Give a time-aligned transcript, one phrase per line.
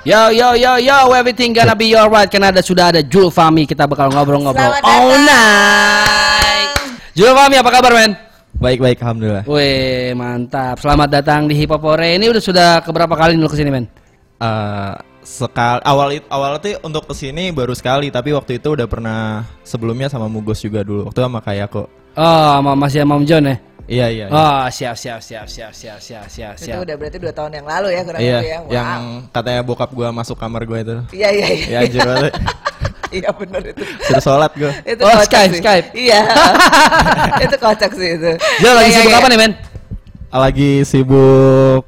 [0.00, 3.84] Yo yo yo yo everything gonna be alright karena ada sudah ada Jul Fami kita
[3.84, 5.28] bakal ngobrol-ngobrol all datang.
[5.28, 6.68] night.
[7.12, 8.16] Jul Fami apa kabar men?
[8.56, 9.44] Baik baik alhamdulillah.
[9.44, 10.80] Wih mantap.
[10.80, 12.16] Selamat datang di Hip Hop Hore.
[12.16, 13.84] Ini udah sudah keberapa kali lu ke sini men?
[14.40, 18.88] Eh sekal awal it- awal itu untuk ke sini baru sekali tapi waktu itu udah
[18.88, 21.88] pernah sebelumnya sama Mugos juga dulu waktu sama kayak kok.
[22.16, 23.56] Oh sama masih sama Om John ya?
[23.90, 24.24] Iya iya.
[24.24, 24.26] iya.
[24.30, 26.78] Oh siap siap siap siap siap siap siap Itu siap.
[26.78, 28.58] udah berarti dua tahun yang lalu ya kurang Iya, lebih ya.
[28.60, 28.70] Wow.
[28.70, 30.96] yang katanya bokap gua masuk kamar gua itu.
[31.10, 31.66] Iya iya iya.
[31.66, 32.32] Ya anjir banget.
[33.10, 33.82] Iya benar itu.
[34.06, 34.70] Sudah sholat gua.
[34.86, 35.58] Itu Oh, Skype, sih.
[35.58, 35.86] Skype.
[35.92, 36.20] Iya.
[37.44, 38.30] itu kocak sih itu.
[38.62, 39.18] Jul lagi Iya, sibuk iya.
[39.18, 39.52] apa nih men?
[40.30, 41.82] Lagi sibuk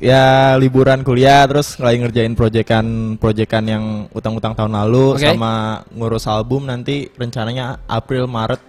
[0.00, 0.24] ya
[0.56, 5.24] liburan kuliah terus lagi ngerjain proyekan proyekan yang utang-utang tahun lalu Oke.
[5.26, 5.52] sama
[5.90, 8.60] ngurus album nanti rencananya April Maret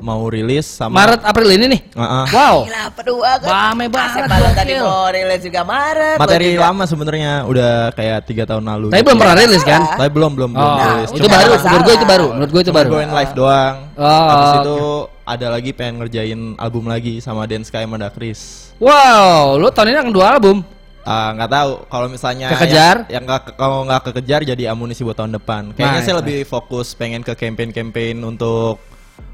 [0.00, 1.80] mau rilis sama Maret April ini nih.
[1.92, 2.24] Heeh.
[2.32, 2.56] Wow.
[2.64, 3.46] Gila penuh banget.
[3.46, 6.16] Bame banget, Malang tadi mau rilis juga Maret.
[6.16, 6.62] Materi juga.
[6.66, 8.86] lama sebenarnya udah kayak tiga tahun lalu.
[8.88, 9.06] Tapi gitu.
[9.06, 9.80] belum pernah rilis kan?
[9.80, 9.98] Salah.
[10.00, 11.08] Tapi belum belum belum Oh, rilis.
[11.10, 11.52] itu Cuma baru.
[11.60, 12.26] Menurut gue itu baru.
[12.32, 12.90] Menurut gue itu Cuma baru.
[12.90, 13.74] goin live doang.
[13.94, 14.78] Oh, Habis itu
[15.22, 18.72] ada lagi pengen ngerjain album lagi sama Dan Sky sama Chris.
[18.80, 20.64] Wow, lu tahun ini akan dua album.
[21.00, 23.08] Ah, nggak tahu kalau misalnya Kekejar?
[23.08, 25.72] yang, yang nggak kalau nggak kekejar jadi amunisi buat tahun depan.
[25.72, 26.20] Kayaknya Nice, sih nice.
[26.20, 28.76] lebih fokus pengen ke campaign-campaign untuk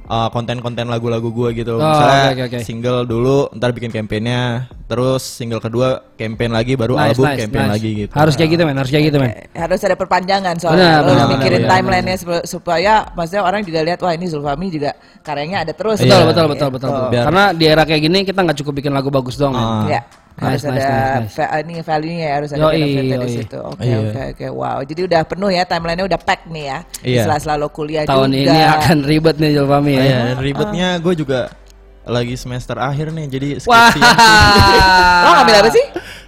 [0.07, 1.75] ah, konten-konten lagu-lagu gua Oh, gitu.
[1.77, 2.59] Misalnya oke, oke, oke.
[2.63, 4.43] single dulu, ntar bikin campaignnya,
[4.85, 7.75] terus single kedua campaign lagi, baru Nice, album nice, campaign nice.
[7.75, 8.13] lagi gitu.
[8.13, 9.31] Harus kayak gitu men, harus kayak gitu men.
[9.53, 10.91] Harus ada perpanjangan Benar, soalnya.
[10.99, 14.91] Lo benar, mikirin benar, timelinenya sup- supaya maksudnya orang juga lihat wah ini Zulfami juga
[15.21, 15.99] karyanya ada terus.
[15.99, 16.27] Betul, Iya.
[16.27, 17.09] betul, betul, betul, betul.
[17.11, 19.63] Biar- Karena di era kayak gini kita nggak cukup bikin lagu bagus doang men.
[19.63, 20.03] Ah.
[20.37, 21.35] Nice, harus nice, ada nice, nice.
[21.35, 23.59] va- ini value-nya ya, harus ada Yoi, benefit di situ.
[23.59, 23.97] Oke, Iya.
[23.99, 24.47] oke, oke.
[24.53, 24.79] Wow.
[24.85, 26.79] Jadi udah penuh ya timeline-nya udah pack nih ya.
[27.01, 27.21] Iya.
[27.25, 28.53] Setelah selalu kuliah Tahun juga.
[28.53, 30.05] ini akan ribet nih Julfami Oh, ya.
[30.05, 31.41] iya, ribetnya gue juga
[32.05, 33.91] lagi semester akhir nih, jadi Wah.
[33.91, 34.01] skripsi
[35.25, 35.85] Lo ngambil apa sih?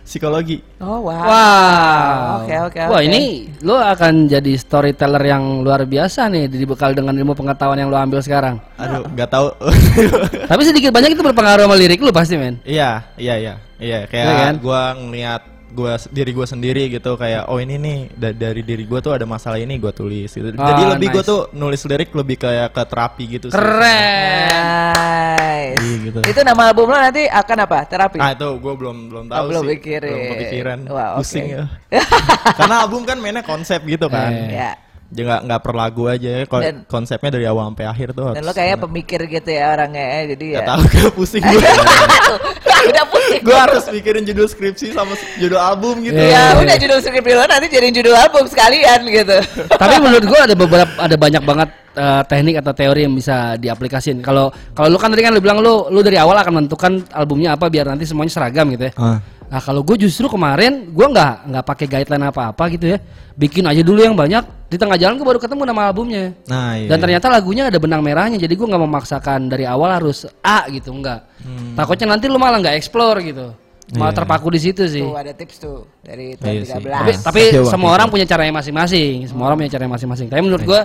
[0.08, 0.64] Psikologi.
[0.80, 1.20] Oh, wow.
[1.20, 2.22] Wow.
[2.40, 3.04] Oke, oke, Wah, oke.
[3.04, 3.22] ini
[3.60, 8.24] lo akan jadi storyteller yang luar biasa nih dibekal dengan ilmu pengetahuan yang lo ambil
[8.24, 8.56] sekarang.
[8.80, 9.52] Aduh, nggak tahu.
[10.50, 12.56] Tapi sedikit banyak itu berpengaruh sama lirik lo pasti men.
[12.64, 13.98] Iya, iya, iya, iya.
[14.08, 14.54] Kayak Iya kan?
[14.64, 15.42] gua ngeliat
[15.78, 19.22] gua diri gua sendiri gitu kayak oh ini nih da- dari diri gua tuh ada
[19.24, 20.50] masalah ini gua tulis gitu.
[20.50, 21.30] Jadi Oh, lebih gua nice.
[21.30, 23.54] tuh nulis lirik lebih kayak ke terapi gitu sih.
[23.54, 24.90] Keren.
[25.38, 25.78] Nice.
[25.78, 26.18] Iya, gitu.
[26.26, 27.78] Itu nama album lo nanti akan apa?
[27.84, 28.18] Terapi.
[28.18, 29.70] Ah itu gua belum belum tahu Oh, belum sih.
[29.72, 30.10] pikirin.
[30.10, 30.78] Belum kepikiran.
[30.88, 31.22] Wah, oke.
[31.22, 31.64] Pusing ya.
[32.58, 34.28] Karena album kan mainnya konsep gitu kan.
[34.28, 34.50] Eh.
[34.52, 34.72] Ya.
[35.08, 36.42] Jadi nggak nggak per lagu aja ya.
[36.44, 38.36] Kon- Dan- konsepnya dari awal sampai akhir tuh.
[38.36, 40.20] Dan lo kayaknya pemikir gitu ya orangnya ya.
[40.28, 40.56] Jadi ya.
[40.58, 41.62] Nggak tahu gak pusing gua.
[42.86, 43.42] udah pusing.
[43.42, 46.16] gua harus mikirin judul skripsi sama judul album gitu.
[46.16, 46.54] Iya.
[46.54, 49.36] Ya udah judul skrip lo nanti jadiin judul album sekalian gitu.
[49.66, 54.22] Tapi menurut gua ada beberapa ada banyak banget eh, teknik atau teori yang bisa diaplikasin.
[54.22, 57.58] Kalau kalau lu kan tadi kan lu bilang lu lu dari awal akan menentukan albumnya
[57.58, 58.94] apa biar nanti semuanya seragam gitu ya.
[58.98, 59.18] Ah.
[59.48, 62.98] Nah kalau gue justru kemarin gue nggak nggak pakai guideline apa-apa gitu ya,
[63.32, 64.44] bikin aja dulu yang banyak.
[64.68, 66.36] Di tengah jalan gue baru ketemu nama albumnya.
[66.44, 66.92] Nah, iya.
[66.92, 70.92] Dan ternyata lagunya ada benang merahnya, jadi gue nggak memaksakan dari awal harus A gitu,
[70.92, 71.24] enggak.
[71.72, 73.56] Takutnya nanti lu malah nggak explore gitu,
[73.96, 74.18] malah Iya.
[74.20, 75.00] terpaku di situ sih.
[75.00, 76.84] Tuh ada tips tuh dari tahun Iya sih.
[76.84, 76.92] 13.
[76.92, 80.28] Tapi, tapi semua orang punya caranya masing-masing, semua orang punya caranya masing-masing.
[80.28, 80.80] Tapi menurut gue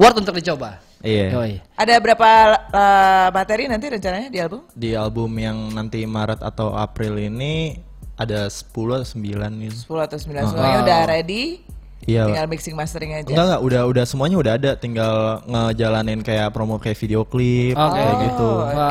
[0.00, 0.80] worth untuk dicoba.
[0.98, 1.26] Iya.
[1.30, 1.52] Yoi.
[1.74, 2.28] Ada berapa
[2.68, 4.60] eh, materi nanti rencananya di album?
[4.72, 7.78] Di album yang nanti Maret atau April ini
[8.14, 9.22] ada 10 atau 9
[9.62, 9.94] gitu.
[9.94, 11.62] 10 atau 9 semuanya udah ready.
[12.02, 12.24] Iya.
[12.24, 13.28] Tinggal mixing mastering aja.
[13.28, 15.14] Enggak enggak, udah udah semuanya udah ada, tinggal
[15.44, 17.94] ngejalanin kayak promo kayak video klip Oke.
[17.94, 18.48] kayak gitu.
[18.48, 18.90] Oh, oke.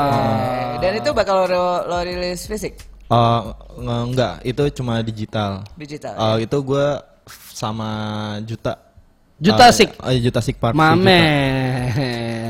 [0.79, 3.41] Dan itu bakal lo, lo rilis fisik Eh,
[3.79, 5.63] nge- enggak, itu cuma digital.
[5.73, 6.13] digital.
[6.13, 7.89] Eh, itu gua f- sama
[8.43, 8.83] Juta.
[9.37, 9.89] Juta Eh, Sik?
[9.95, 10.73] eh, Juta Sik Party.
[10.73, 11.21] Mame.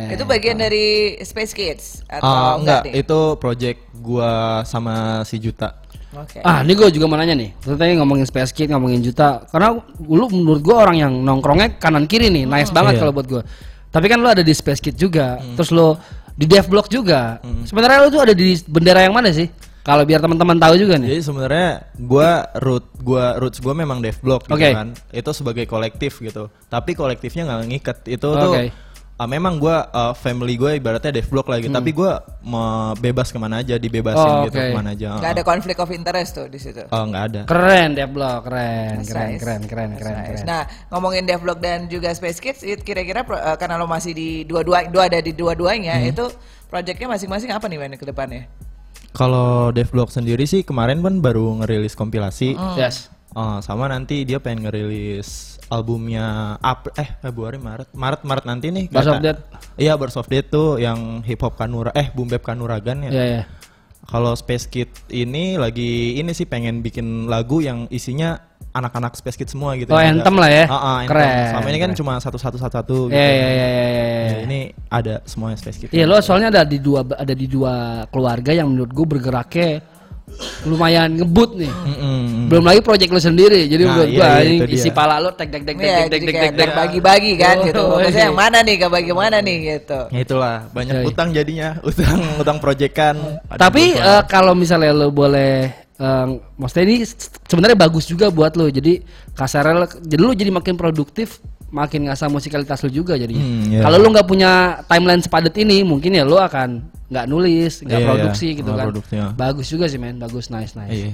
[0.07, 2.93] itu bagian dari Space Kids Ah, atau enggak, nih?
[2.97, 4.31] itu project gua
[4.63, 5.83] sama si Juta.
[6.15, 6.39] Oke.
[6.41, 7.51] Ah, ini gue juga mau nanya nih.
[7.59, 9.43] Tadi ngomongin Space Kid, ngomongin Juta.
[9.45, 12.99] Karena lu menurut gue orang yang nongkrongnya kanan kiri nih, nice banget Iya.
[12.99, 13.43] kalau buat gue.
[13.87, 15.93] Tapi kan lu ada di Space Kid juga, terus lu
[16.33, 17.37] di Dev Block juga.
[17.67, 19.51] Sebenarnya lu tuh ada di bendera yang mana sih?
[19.87, 21.15] Kalau biar teman-teman tahu juga nih.
[21.15, 24.75] Jadi sebenarnya gua root gua roots gua memang dev blog gitu Oke.
[24.75, 24.91] kan.
[25.09, 26.51] Itu sebagai kolektif gitu.
[26.67, 27.97] Tapi kolektifnya nggak ngikat.
[28.05, 28.67] Itu tuh Oke.
[29.15, 33.39] ah, memang gua ah, family gue ibaratnya dev blog lagi, tapi gua mau bebas ke
[33.39, 34.37] mana aja, dibebasin Hmm.
[34.43, 34.67] Oh, gitu oke.
[34.67, 35.09] ke mana aja.
[35.23, 36.83] Nggak ada konflik of interest tuh di situ.
[36.91, 37.41] Oh, nggak ada.
[37.47, 39.39] Keren Dev Block, keren, That's keren, nice.
[39.39, 40.27] keren, keren, That's keren, nice.
[40.35, 40.45] keren.
[40.45, 40.61] Nah,
[40.91, 45.23] ngomongin devlog dan juga Space Kids, kira-kira eh, karena lo masih di dua-dua, dua ada
[45.23, 46.11] di dua-duanya, Hmm.
[46.11, 46.25] itu
[46.67, 48.66] projectnya masing-masing apa nih ke depannya?
[49.15, 52.57] Kalau dev blog sendiri sih kemarin kan baru ngerilis kompilasi.
[52.57, 52.75] Hmm.
[52.75, 53.11] Yes.
[53.37, 58.87] Oh, sama nanti dia pengen ngerilis albumnya April eh Februari Maret Maret Maret nanti nih
[58.89, 59.41] Bars of Death.
[59.77, 63.11] Iya Bars of Death tuh yang hip hop kanura eh boom bap kanuragan ya.
[63.11, 63.43] Iya, iya.
[64.07, 68.39] Kalau Space Kid ini lagi ini sih pengen bikin lagu yang isinya
[68.77, 69.89] anak-anak Space Kids semua gitu.
[69.89, 70.41] Oh, yang Anthem ada.
[70.41, 70.63] lah ya.
[70.65, 71.09] Ah, Anthem.
[71.09, 71.99] Keren, Selama ini kan keren.
[71.99, 73.13] cuma satu-satu satu-satu gitu.
[73.13, 73.85] Iya iya iya iya.
[73.87, 74.05] iya.
[74.27, 75.91] Ya, ini ada semuanya Space Kids.
[75.91, 77.73] Iya lo soalnya ada di dua ada di dua
[78.07, 79.69] keluarga yang menurut gue bergeraknya
[80.63, 81.71] lumayan ngebut nih.
[81.71, 82.51] Mm-mm.
[82.51, 83.63] Belum lagi project lo sendiri.
[83.65, 84.93] Jadi Nah, menurut iya, gua iya, isi dia.
[84.93, 86.51] pala lo tek tek tek tek Iya, tek tek tek tek.
[86.67, 87.79] terbagi-bagi kan Oh, gitu.
[87.81, 87.95] iya.
[87.97, 89.99] Maksudnya yang mana nih, kebagi mana nih gitu.
[90.11, 91.07] Ya itulah banyak Iya, iya.
[91.07, 93.15] utang jadinya, utang utang proyekan.
[93.49, 96.97] Tapi eh, kalau misalnya lo boleh eh, maksudnya ini
[97.43, 98.65] sebenarnya bagus juga buat lo.
[98.65, 99.01] Jadi
[99.33, 103.31] kasarnya lo- jadi lo jadi makin produktif, makin ngasah musikalitas lo juga jadi.
[103.31, 103.81] Hmm, iya.
[103.81, 104.51] Kalau lo nggak punya
[104.85, 108.09] timeline sepadat ini, mungkin ya lo akan nggak nulis, nggak Iya, iya.
[108.09, 108.87] produksi gitu Nggak kan.
[108.87, 109.27] produksi, ya.
[109.31, 110.91] Bagus juga sih men, bagus nice nice.
[110.91, 111.11] Iya.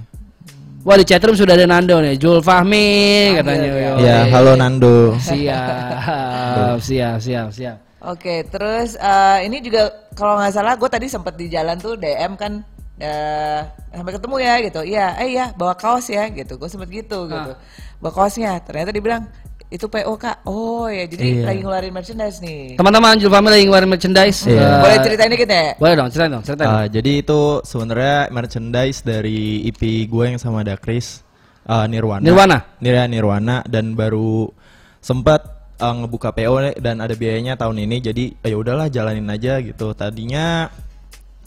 [0.84, 2.88] Wah di chatroom sudah ada Nando nih, Jul Fahmi
[3.34, 3.70] katanya.
[3.72, 3.92] ya.
[3.98, 5.16] Ya, halo Nando.
[5.16, 7.78] Siap, siap, siap, siap.
[8.04, 12.36] Oke, terus eh, ini juga kalau nggak salah gue tadi sempat di jalan tuh DM
[12.36, 12.60] kan
[13.04, 13.60] eh,
[13.92, 14.82] sampai ketemu ya gitu.
[14.88, 16.56] Iya, eh ya bawa kaos ya gitu.
[16.56, 17.52] Gue sempet gitu gitu.
[18.00, 18.64] Bawa kaosnya.
[18.64, 19.24] Ternyata dia bilang
[19.74, 20.46] itu PO kak.
[20.46, 21.44] Oh ya, jadi Iya.
[21.50, 22.78] lagi ngeluarin merchandise nih.
[22.78, 24.46] Teman-teman Jul Fahmi lagi ngeluarin merchandise.
[24.46, 24.62] Iya.
[24.62, 25.66] Eh, Boleh ceritain dikit ya?
[25.82, 26.70] Boleh dong, ceritain dong, ceritain.
[26.70, 31.26] Ah, jadi itu sebenarnya merchandise dari EP gue yang sama Dakris
[31.66, 32.22] ah, Nirwana.
[32.22, 32.58] Nirwana?
[32.86, 34.46] Nirwana Nirwana dan baru
[35.02, 35.42] sempat
[35.82, 39.98] ah, ngebuka PO dan ada biayanya tahun ini jadi ya udahlah jalanin aja gitu.
[39.98, 40.70] Tadinya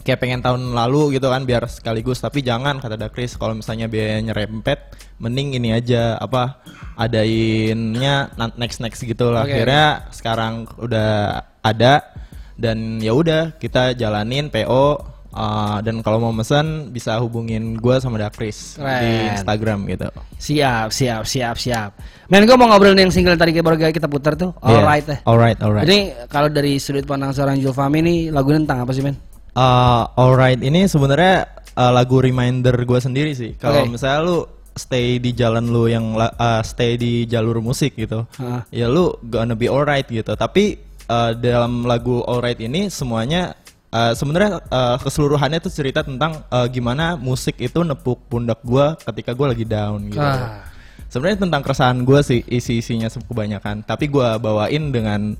[0.07, 4.31] kayak pengen tahun lalu gitu kan biar sekaligus tapi jangan kata Dakris kalau misalnya biayanya
[4.31, 6.63] rempet mending ini aja apa
[6.95, 12.07] adainnya next next gitu lah Oke, akhirnya sekarang udah ada
[12.55, 18.17] dan ya udah kita jalanin PO uh, dan kalau mau mesen bisa hubungin gua sama
[18.17, 19.35] Dakris di.
[19.35, 20.07] Instagram gitu.
[20.41, 21.91] Siap, siap, siap, siap.
[22.31, 24.51] Men gue mau ngobrolin yang single tadi baru kita putar tuh.
[24.65, 24.81] Iya.
[24.81, 25.17] Alright ya.
[25.23, 25.85] Alright, alright.
[25.85, 29.26] Ini kalau dari sudut pandang seorang Julfami ini lagunya tentang apa sih men?
[29.57, 33.57] Uh, alright ini sebenarnya uh, lagu reminder gue sendiri sih.
[33.57, 33.97] Kalau Oke.
[33.97, 34.37] misalnya lu
[34.77, 38.85] stay di jalan lu yang uh, stay di jalur musik gitu, Heeh.
[38.85, 40.37] ya lu gonna be alright gitu.
[40.37, 40.77] Tapi
[41.09, 43.57] uh, dalam lagu alright ini semuanya
[43.89, 49.33] uh, sebenarnya uh, keseluruhannya tuh cerita tentang uh, gimana musik itu nepuk pundak gue ketika
[49.33, 50.21] gue lagi down gitu.
[50.21, 50.69] Ah.
[51.09, 53.81] Sebenarnya tentang keresahan gue sih isi-isinya kebanyakan.
[53.81, 55.33] Tapi gue bawain dengan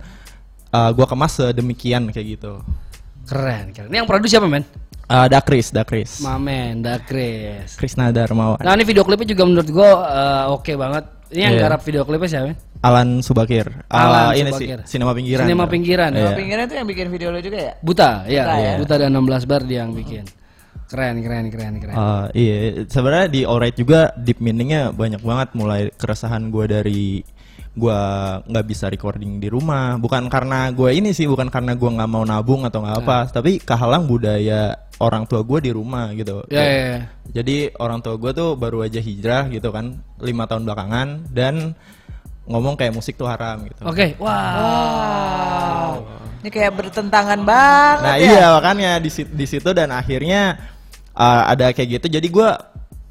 [0.74, 2.64] uh, gue kemas sedemikian kayak gitu.
[3.28, 3.88] Keren, keren.
[3.92, 4.64] Ini yang produksi siapa men?
[5.08, 6.20] Uh, Dakris, Dakris.
[6.20, 7.76] Mamen, Dakris.
[7.76, 8.60] Krisna Darmawan.
[8.60, 11.04] Nah ini video klipnya juga menurut gue eh, oke banget.
[11.28, 11.62] Ini yang Iya.
[11.64, 12.58] garap video klipnya siapa men?
[12.80, 13.68] Alan Subakir.
[13.88, 14.80] Alan Ah, ini Subakir.
[14.84, 15.44] sih Sinema Pinggiran.
[15.44, 16.12] Sinema Pinggiran.
[16.12, 16.20] Iya.
[16.24, 17.74] Kalau pinggiran tuh yang bikin video lo juga ya?
[17.80, 18.44] Buta, ya.
[18.44, 18.74] Buta, ya.
[18.80, 20.24] Buta dan 16 bar dia yang bikin.
[20.88, 21.96] Keren, keren, keren, keren.
[21.96, 27.02] Ah, iya, sebenarnya di Alright juga deep meaningnya banyak banget mulai keresahan gue dari
[27.78, 28.00] gue
[28.50, 32.26] nggak bisa recording di rumah bukan karena gue ini sih bukan karena gue nggak mau
[32.26, 36.78] nabung atau nggak apa tapi kehalang budaya orang tua gue di rumah gitu Ya, ya,
[36.90, 37.00] ya.
[37.30, 41.78] jadi orang tua gue tuh baru aja hijrah gitu kan lima tahun belakangan dan
[42.50, 46.02] ngomong kayak musik tuh haram gitu Oke, wow.
[46.42, 48.26] Ini kayak bertentangan banget Nah ya.
[48.26, 50.56] iya makanya di, di situ dan akhirnya
[51.12, 52.08] uh, ada kayak gitu.
[52.14, 52.56] Jadi gua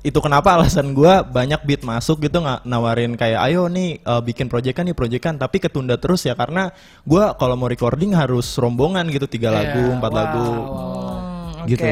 [0.06, 4.47] itu kenapa alasan gua banyak beat masuk gitu nggak nawarin kayak ayo nih uh, bikin
[4.47, 6.70] proyekan nih proyekan tapi ketunda terus ya karena
[7.03, 10.46] gua kalau mau recording harus rombongan gitu tiga lagu empat lagu
[11.67, 11.82] Hmm, Oke.
[11.82, 11.86] gitu.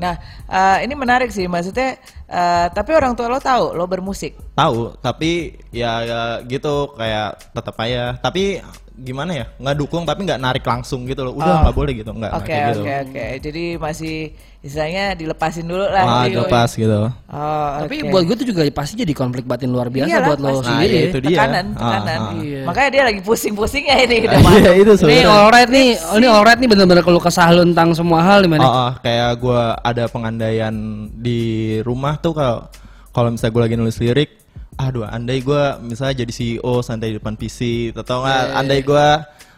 [0.00, 0.14] Nah,
[0.48, 4.32] eh, ini menarik sih maksudnya eh, tapi orang tua lo tahu lo bermusik.
[4.56, 8.64] Tahu tapi ya, ya gitu kayak tetap aja tapi
[8.98, 12.32] gimana ya nggak dukung tapi nggak narik langsung gitu loh udah nggak boleh gitu nggak
[12.34, 12.80] Oke, gitu.
[12.82, 13.26] oke, oke.
[13.40, 14.16] Jadi masih
[14.58, 16.02] istilahnya dilepasin dulu lah.
[16.02, 16.98] Ah, Jadi- lepas gitu.
[17.06, 18.10] Oh, Tapi oke.
[18.10, 20.66] buat gue tuh juga pasti jadi konflik batin luar biasa Iyalah, buat lo pasti.
[20.66, 20.90] sendiri.
[20.90, 21.06] Nah, ya.
[21.06, 21.30] itu dia.
[21.30, 22.18] tekanan, Ah, tekanan.
[22.18, 22.32] ah.
[22.36, 22.60] Iya.
[22.66, 25.26] Makanya dia lagi pusing-pusingnya ini udah Iya itu Ini sebenarnya.
[25.30, 25.88] alright nih,
[26.18, 28.60] ini alright nih bener-bener kalau kesah lu tentang semua hal gimana?
[28.60, 30.74] Oh, oh, kayak gue ada pengandaian
[31.08, 31.40] di
[31.80, 32.66] rumah tuh kalau
[33.08, 34.30] kalau misalnya gue lagi nulis lirik,
[34.78, 39.06] aduh, andai gue misalnya jadi CEO santai di depan PC, atau nggak, Iya, andai gue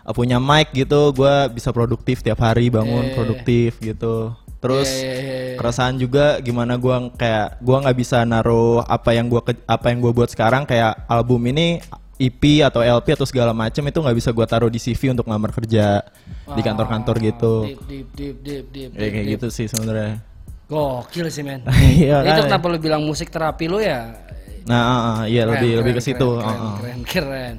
[0.09, 4.33] uh, punya mic gitu, gue bisa produktif tiap hari bangun Iya, produktif gitu.
[4.61, 5.57] Terus Iya, iya, iya.
[5.57, 10.13] keresahan juga gimana gue kayak gue nggak bisa naruh apa yang gue apa yang gue
[10.13, 11.81] buat sekarang kayak album ini
[12.21, 15.57] EP atau LP atau segala macam itu nggak bisa gue taruh di CV untuk ngelamar
[15.57, 16.05] kerja
[16.53, 17.55] di kantor-kantor gitu.
[17.65, 19.33] Deep, deep, deep, deep, deep, Ya, kayak deep.
[19.41, 20.21] gitu sih sebenarnya.
[20.69, 21.65] Gokil sih men.
[21.97, 22.53] Iya itu kan?
[22.53, 24.13] kenapa lu bilang musik terapi lu ya?
[24.71, 26.29] Nah, ah, ah, iya Keren, lebih lebih ke situ.
[26.39, 26.75] Keren, ah, ah.
[26.79, 27.55] keren, keren.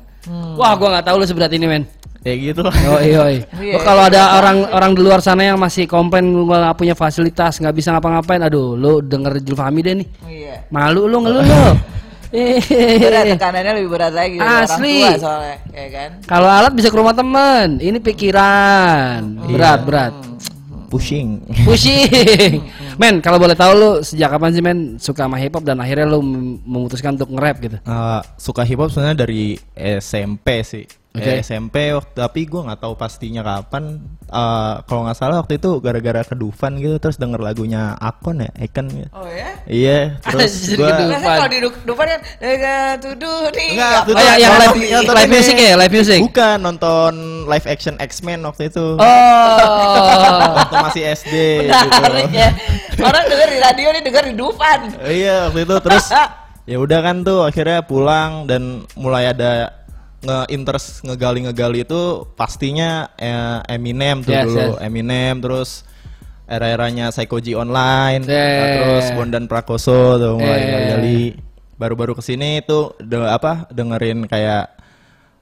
[0.55, 1.83] Wah, gua nggak tahu lu seberat ini men.
[2.21, 2.71] Ya gitu lah.
[3.03, 3.43] Yoi.
[3.59, 6.95] Iya, Gua kalau ada orang orang di luar sana yang masih komplain gua nggak punya
[6.95, 10.07] fasilitas, nggak bisa ngapa-ngapain, aduh, lu denger Julfami deh nih.
[10.23, 10.55] Iya.
[10.71, 11.61] Malu lu ngeluh lu.
[12.31, 13.35] Berat Eh.
[13.35, 15.03] tekanannya lebih berat lagi Asli.
[15.03, 16.09] orang tua soalnya, ya kan?
[16.23, 19.19] Kalau alat bisa ke rumah temen, ini pikiran.
[19.51, 20.13] Berat, berat.
[20.87, 21.43] Pushing.
[21.67, 22.63] Pusing.
[22.97, 26.07] Men, kalau boleh tahu lu sejak kapan sih men suka sama hip hop dan akhirnya
[26.09, 27.77] lu mem- memutuskan untuk nge-rap gitu?
[27.83, 30.85] Eh, suka hip hop sebenarnya dari SMP sih.
[31.11, 31.27] Oke.
[31.27, 33.99] Eh, SMP waktu tapi gue nggak tahu pastinya kapan.
[34.23, 38.47] Eh, kalau nggak salah waktu itu gara-gara ke Dufan gitu terus denger lagunya Akon ya,
[38.55, 39.11] Eken gitu.
[39.11, 39.59] Oh ya?
[39.65, 41.03] Iya, terus Anjir, gue gitu.
[41.19, 45.15] Kalau di Du- Dufan kan tuduh nih Enggak, waktu Oh, itu yang- yang live- nonton
[45.19, 46.19] live music ya, live music?
[46.23, 47.13] Bukan, nonton
[47.43, 48.87] live action X-Men waktu itu.
[48.95, 49.57] Oh.
[50.55, 51.33] Waktu masih SD
[51.67, 52.39] Menarik gitu.
[52.39, 52.49] ya
[53.01, 56.05] Orang denger di radio nih denger di Dufan Iya, waktu itu terus
[56.63, 58.61] ya udah kan tuh akhirnya pulang dan
[58.93, 59.80] mulai ada
[60.21, 62.01] nge-interest ngegali-ngegali itu
[62.33, 64.59] pastinya eh, Eminem tuh Yes, dulu.
[64.61, 64.73] yes.
[64.79, 65.69] Eminem terus
[66.45, 68.51] era-eranya Psychoji Online, Yeah.
[68.53, 70.87] nah, terus Bondan Prakoso tuh mulai Yeah.
[70.95, 71.21] gali
[71.73, 74.69] Baru-baru ke sini tuh de- apa dengerin kayak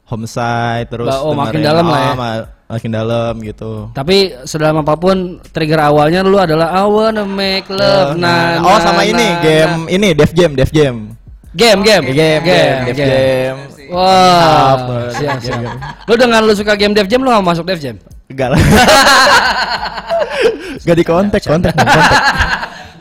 [0.07, 2.07] Homicide terus Bah, oh, makin dalam lah ya.
[2.07, 3.91] ah, ma- makin dalam gitu.
[3.91, 8.15] Tapi sedalam apa pun trigger awalnya lu adalah I wanna make love.
[8.15, 9.93] Nah, oh nah, sama ini nah, game nah.
[9.93, 11.13] ini Def Jam, Def Jam.
[11.51, 13.55] Game, game, Game, game, Def Jam.
[13.89, 15.09] Wah, Apa?
[15.17, 15.61] siap, siap.
[16.05, 17.97] Lu dengan lu suka game Dev Jam, lu gak masuk Dev Jam?
[18.29, 18.61] Enggak lah.
[20.85, 22.11] Gak di kontak, kontak, kontak.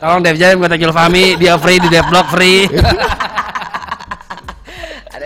[0.01, 2.65] Tolong Dev Jam, kata Fami, dia free di Devlog free.
[5.09, 5.25] Ada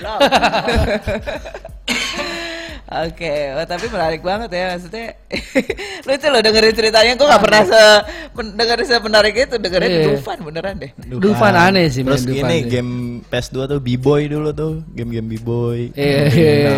[0.00, 1.70] ada
[2.94, 5.18] Oke, wah, tapi menarik banget ya maksudnya.
[6.06, 7.82] Lucu loh dengerin ceritanya, gue gak pernah se
[8.54, 10.04] dengerin semenarik itu dengerin Iya.
[10.12, 10.90] Dufan beneran deh.
[11.10, 12.70] Dufan aneh sih, Terus main Dufan ini sih.
[12.70, 12.92] game
[13.26, 15.90] PS2 tuh B-Boy dulu tuh, game-game B-Boy.
[15.92, 16.76] Iya, iya.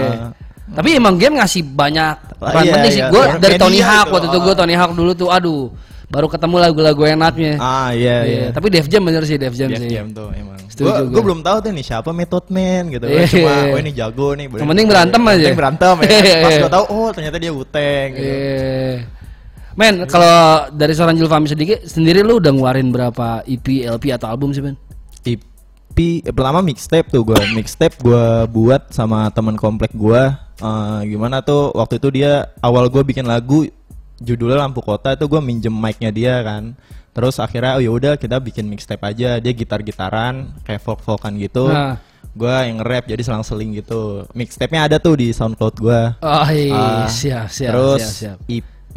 [0.66, 3.00] Tapi emang game ngasih banyak Ah, peran iya, penting sih.
[3.00, 3.12] iya.
[3.12, 4.54] Gue dari Tony itu, Hawk waktu itu gue.
[4.54, 5.68] Tony Hawk dulu tuh, aduh,
[6.06, 7.58] baru ketemu lagu-lagu enaknya.
[7.58, 8.48] Ah iya Iya, iya.
[8.54, 9.90] Tapi Dev Jam bener sih Dev Jam Def sih.
[9.90, 10.54] Jam tuh emang.
[10.70, 11.10] Setuju Gua, gua.
[11.10, 13.06] gua belum tahu tuh nih siapa Method Man gitu.
[13.10, 13.26] Iya.
[13.26, 14.46] Cuma oh ini jago nih.
[14.50, 15.38] Yang penting berantem Yang aja.
[15.42, 16.08] penting berantem ya.
[16.08, 16.60] Iya, Pas iya.
[16.62, 18.26] gua tahu oh ternyata dia Wu-Tang gitu.
[18.30, 18.94] Iya.
[19.76, 20.36] Men, kalau
[20.72, 24.72] dari seorang Julfami sedikit sendiri lu udah ngeluarin berapa EP, LP atau album sih, Men?
[25.28, 31.44] EP eh, pertama mixtape tuh gua mixtape gua buat sama teman komplek gua Eh, gimana
[31.44, 33.68] tuh waktu itu dia awal gua bikin lagu
[34.18, 36.72] judulnya lampu kota itu gua minjem mic-nya dia kan
[37.10, 41.36] terus akhirnya oh ya udah kita bikin mixtape aja dia gitar gitaran kayak folk folkan
[41.36, 41.96] gitu Nah.
[42.32, 47.06] gua yang rap jadi selang-seling gitu mixtape-nya ada tuh di SoundCloud gua Oh iya, Ah,
[47.06, 48.38] siap, siap, terus siap, siap.
[48.46, 48.96] EP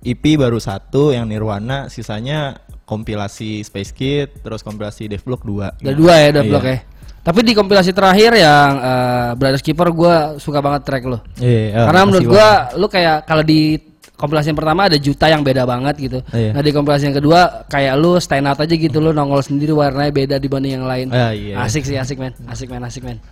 [0.00, 6.14] EP baru satu yang Nirwana sisanya kompilasi Space Kid terus kompilasi Devblock 2 Ada dua
[6.16, 6.60] ya, dua Iya.
[6.64, 6.78] ya.
[7.18, 11.20] Tapi di kompilasi terakhir yang eh, Brothers Keeper gue suka banget track lo.
[11.36, 13.76] Iya, Karena makasih menurut gua lu kayak kalau di
[14.18, 16.18] kompilasi yang pertama ada juta yang beda banget gitu.
[16.34, 16.50] Iya.
[16.50, 20.10] Nah di kompilasi yang kedua kayak lu stand out aja gitu lu nongol sendiri warnanya
[20.10, 21.06] beda dibanding yang lain.
[21.14, 21.62] Ah, iya.
[21.62, 23.22] Asik sih asik men, asik men, asik men.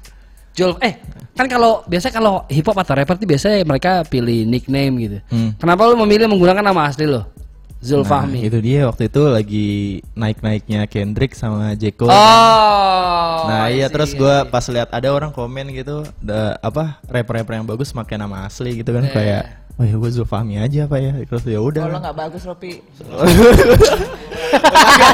[0.57, 0.97] Jul, eh
[1.37, 5.19] kan kalau biasa kalau hip hop atau rapper tuh biasanya mereka pilih nickname gitu.
[5.29, 5.53] Hmm.
[5.61, 7.29] Kenapa lu memilih menggunakan nama asli lo?
[7.77, 8.41] Zul Nah, Fahmi.
[8.41, 9.69] itu dia waktu itu lagi
[10.17, 11.93] naik-naiknya Kendrick sama J.
[11.93, 12.09] Cole.
[12.09, 13.47] Oh.
[13.47, 17.69] Nah I iya terus gua pas lihat ada orang komen gitu, da, apa rapper-rapper yang
[17.69, 19.13] bagus pakai nama asli gitu kan Iya.
[19.13, 19.43] kayak,
[19.77, 21.89] oh ya gue Zulfahmi aja apa ya, terus ya udah.
[21.89, 22.81] Kalau nggak bagus Ropi.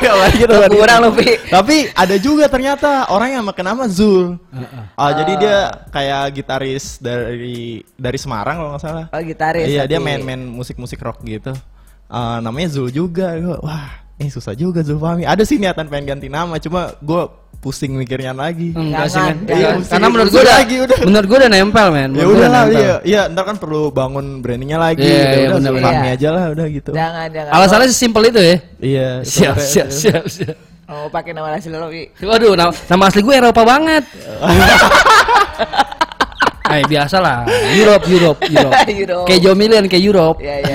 [0.03, 0.55] Gak baik gitu.
[0.55, 1.35] Kurang lu, Pi.
[1.51, 4.39] Tapi ada juga ternyata orang yang pakai nama Zul.
[4.95, 5.59] Ah, jadi dia
[5.91, 9.07] kayak gitaris dari dari Semarang kalau nggak salah.
[9.11, 9.67] Oh gitaris.
[9.67, 11.55] Iya dia main-main musik-musik rock gitu.
[12.07, 13.35] Ah, namanya Zul juga.
[13.63, 15.27] Wah, ini susah juga Zul Fahmi.
[15.27, 17.23] Ada sih niatan pengen ganti nama, cuma gue
[17.63, 18.75] pusing mikirnya lagi.
[18.75, 19.37] Enggak sih men.
[19.47, 20.99] Iya, Karena menurut gua udah, lagi, udah.
[21.07, 22.11] menurut gua udah nempel men.
[22.11, 25.07] Ya udah lah, iya, iya, ntar kan perlu bangun brandingnya lagi.
[25.07, 25.39] Iya, gitu.
[25.39, 25.71] iya, udah
[26.03, 26.15] Iya.
[26.19, 26.91] aja lah, udah gitu.
[26.91, 27.51] Jangan jangan.
[27.55, 28.57] Alasannya sesimpel itu ya.
[28.83, 29.09] Iya.
[29.23, 30.57] Siap, siap, siap, siap.
[30.91, 32.11] Oh pakai nama asli Ropi.
[32.21, 34.03] Waduh, nama, nama asli gue Eropa banget.
[36.73, 37.45] Eh biasa lah,
[37.77, 38.73] Europe, Europe, Europe.
[39.05, 39.27] Europe.
[39.29, 39.57] Kayak Joe
[39.93, 40.39] kayak Europe.
[40.41, 40.75] Iya iya.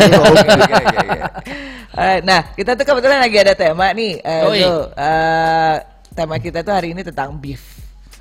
[1.98, 4.22] Alright, Nah kita tuh kebetulan lagi ada tema nih.
[4.22, 4.66] eh, Oh, iya.
[4.70, 5.76] tuh, eh,
[6.14, 7.74] tema kita tuh hari ini tentang beef.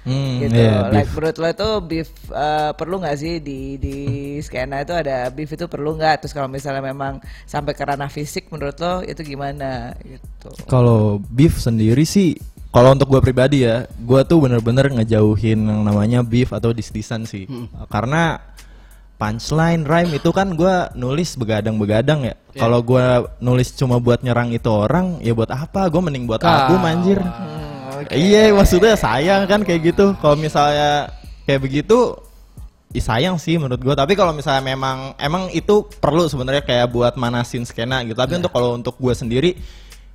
[0.07, 0.55] Hmm, gitu.
[0.55, 1.19] iya, like beef.
[1.19, 3.97] menurut lo tuh beef eh, perlu nggak sih di di
[4.39, 6.23] skena itu ada beef itu perlu nggak?
[6.23, 10.55] Terus kalau misalnya memang sampai ke ranah fisik menurut lo itu gimana gitu?
[10.71, 12.39] Kalau beef sendiri sih,
[12.71, 17.51] kalau untuk gue pribadi ya, gue tuh bener-bener ngejauhin yang namanya beef atau disdisan sih,
[17.91, 18.39] karena
[19.17, 22.35] punchline rhyme itu kan gue nulis begadang-begadang ya.
[22.57, 23.05] Kalau gue
[23.41, 25.89] nulis cuma buat nyerang itu orang, ya buat apa?
[25.89, 27.21] Gue mending buat album anjir.
[27.21, 28.13] Hmm, oke.
[28.13, 30.17] Iya, maksudnya sayang kan kayak gitu.
[30.21, 31.13] Kalau misalnya
[31.49, 32.17] kayak begitu,
[32.93, 33.95] ih sayang sih menurut gue.
[33.97, 38.17] Tapi kalau misalnya memang emang itu perlu sebenarnya kayak buat manasin skena gitu.
[38.17, 39.57] Tapi untuk kalau untuk gue sendiri,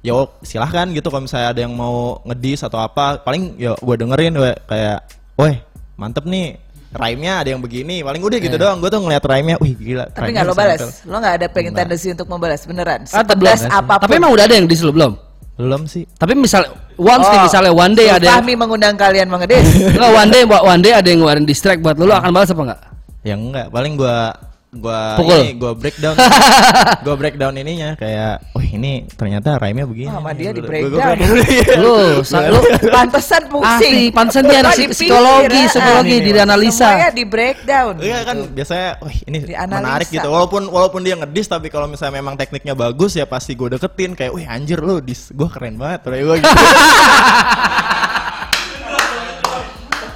[0.06, 1.10] ya silahkan gitu.
[1.10, 5.06] Kalau misalnya ada yang mau ngedis atau apa, paling ya gue dengerin we, kayak,
[5.42, 5.58] weh
[5.98, 6.58] mantep nih.
[6.92, 8.78] Rhyme-nya ada yang begini, paling udah gitu doang.
[8.84, 10.06] Gue tuh ngeliat rhyme-nya, wih gila.
[10.12, 13.08] Tapi nggak lo balas, lo nggak ada pengen tendensi untuk membalas beneran.
[13.10, 13.24] Ah.
[13.24, 14.04] Sepedas apa pun.
[14.08, 15.16] Tapi emang udah ada yang dis lu belum?
[15.56, 16.04] Belum sih.
[16.18, 16.68] Tapi misal
[16.98, 19.66] once nih Oh, misalnya one day ada yang Fahmi mengundang kalian mengedis.
[19.94, 22.62] Enggak one day one day ada yang ngeluarin distract buat lu, lu akan balas apa
[22.66, 22.82] enggak?
[23.22, 24.34] Ya enggak, paling gua
[24.72, 25.36] gua Pukul.
[25.44, 26.16] ini gua breakdown.
[27.06, 31.16] gua breakdown ininya kayak, "Wih, ini ternyata rhyme-nya begini." Wah, sama dia di Gua- breakdown.
[31.20, 31.28] gua.
[31.76, 33.68] Lu, lu Pantesan pusing.
[33.84, 35.68] Asli, pantesan dia anak Wah, psikologi, ah.
[35.68, 36.88] psikologi, dianalisa.
[36.88, 37.94] Semuanya di breakdown.
[38.00, 40.28] Iya kan biasanya, wih ini menarik gitu.
[40.32, 44.32] Walaupun walaupun dia ngedis tapi kalau misalnya memang tekniknya bagus ya pasti gue deketin kayak,
[44.32, 46.08] wih anjir lu dis, gue keren banget.
[46.08, 46.52] Kayak gua gitu.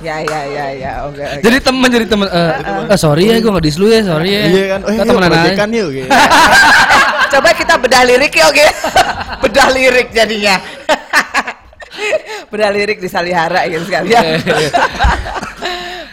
[0.06, 0.92] Ya ya ya ya.
[1.04, 1.18] Oke.
[1.18, 1.42] oke.
[1.42, 2.52] Jadi temen jadi temen eh
[2.88, 4.42] eh, sorry ya gue nggak dis lu ya, sorry ya.
[4.46, 5.40] Iya kan, oh Kita iya temenan aja.
[5.42, 5.90] proyekan yuk.
[5.92, 6.10] Gitu.
[7.34, 8.66] Coba kita bedah lirik ya oke.
[9.44, 10.56] bedah lirik jadinya.
[12.52, 14.24] bedah lirik di Salihara gitu sekalian.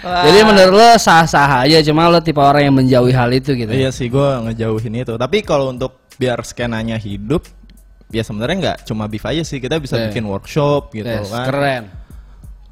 [0.02, 0.26] Wah.
[0.26, 3.70] Jadi menurut lo sah-sah aja, cuma lo tipe orang yang menjauhi hal itu gitu.
[3.70, 5.14] Iya sih gue ngejauhin itu.
[5.14, 7.46] Tapi kalau untuk biar skenanya hidup,
[8.10, 9.62] ya sebenarnya nggak cuma beef aja sih.
[9.62, 10.10] Kita bisa Iya.
[10.10, 11.46] bikin workshop gitu Yes, kan.
[11.46, 11.82] keren.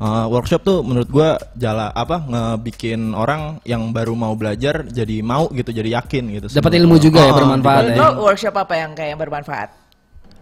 [0.01, 5.53] Uh, workshop tuh menurut gua jala apa ngebikin orang yang baru mau belajar jadi mau
[5.53, 8.09] gitu jadi yakin gitu Dapat ilmu juga ya, Oh, bermanfaat Menurut ya.
[8.09, 9.69] lo workshop apa yang kayak yang bermanfaat?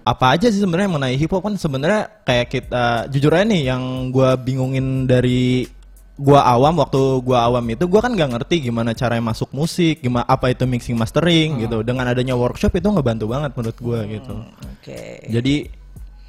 [0.07, 3.83] apa aja sih sebenarnya mengenai hip hop kan sebenarnya kayak kita jujur aja nih yang
[4.09, 5.69] gua bingungin dari
[6.17, 10.25] gua awam waktu gua awam itu gua kan nggak ngerti gimana caranya masuk musik gimana
[10.25, 14.35] apa itu mixing mastering gitu dengan adanya workshop itu ngebantu banget menurut gua gitu
[14.81, 15.29] Oke.
[15.29, 15.55] jadi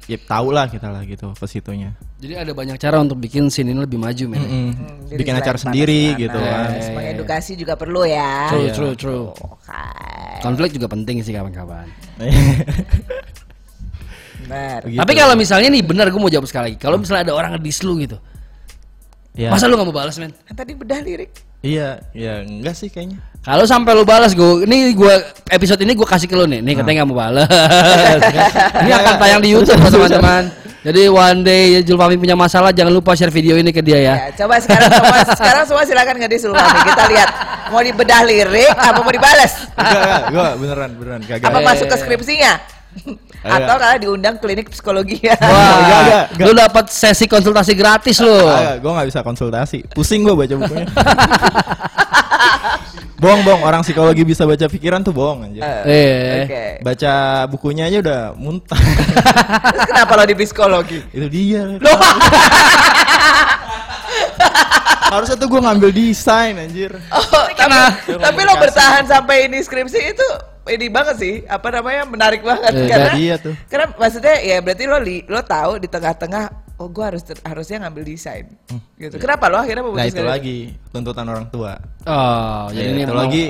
[0.08, 3.72] ya tau lah kita lah gitu ke situnya Jadi ada banyak cara untuk bikin scene
[3.72, 4.40] ini lebih maju, men.
[4.40, 4.68] Mm-mm.
[5.08, 8.52] Jadi bikin acara panas sendiri panas, gitu kan Mengedukasi juga perlu ya.
[8.52, 9.24] True, true, true.
[9.32, 9.84] Oke.
[10.44, 11.88] Konflik juga penting sih kawan-kawan.
[14.50, 14.80] Benar.
[14.82, 14.98] Begitu.
[14.98, 16.78] Tapi kalau misalnya nih benar gue mau jawab sekali lagi.
[16.82, 18.18] Kalau misalnya ada orang ngedis lu gitu.
[19.38, 19.54] Ya.
[19.54, 20.34] Masa lu gak mau balas, men?
[20.42, 21.30] Kan tadi bedah lirik.
[21.62, 23.22] Iya, ya enggak sih kayaknya.
[23.40, 25.14] Kalau sampai lu balas gue, ini gue
[25.48, 26.60] episode ini gue kasih ke lu nih.
[26.60, 27.48] Nih katanya nggak mau balas.
[28.84, 30.52] ini akan tayang di YouTube teman-teman.
[30.80, 34.14] Jadi one day Julfami punya masalah, jangan lupa share video ini ke dia ya.
[34.28, 36.82] Ya, coba sekarang semua sekarang semua silakan ngedis dulu nih.
[36.84, 37.28] Kita lihat
[37.68, 39.52] mau dibedah lirik apa mau dibalas?
[39.72, 41.44] Enggak, enggak, gua beneran, beneran kagak.
[41.48, 41.64] Apa Eh.
[41.64, 42.52] masuk ke skripsinya?
[43.40, 45.32] Atau kalian diundang klinik psikologi ya?
[45.38, 46.44] Wah, Enggak, enggak, enggak.
[46.44, 48.36] lu dapat sesi konsultasi gratis lu.
[48.36, 49.78] Kagak, gua nggak bisa konsultasi.
[49.92, 50.84] Pusing gua baca bukunya.
[53.20, 53.62] bohong, bohong.
[53.62, 55.84] Orang psikologi bisa baca pikiran tuh bohong aja.
[55.84, 56.48] Eh.
[56.48, 56.64] Oke.
[56.80, 57.12] Baca
[57.46, 58.80] bukunya aja udah muntah.
[58.80, 60.98] Terus kenapa lo di psikologi?
[61.12, 61.62] Itu dia.
[65.10, 66.94] Harusnya tuh gua ngambil desain anjir.
[67.10, 70.28] Oh, tapi, tapi lo bertahan sampai ini skripsi itu
[70.70, 73.58] ini banget sih, apa namanya menarik banget Eh, karena iya tuh.
[73.66, 76.46] karena maksudnya ya berarti lo li, lo tahu di tengah-tengah
[76.80, 78.46] oh gua harus harusnya ngambil desain
[78.96, 79.20] gitu.
[79.20, 81.76] Kenapa lo akhirnya Nah memutuskan itu lagi tuntutan orang tua.
[82.02, 83.44] Oh, jadi Ya, ini itu mau- lagi